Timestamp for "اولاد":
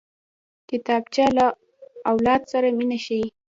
2.11-2.41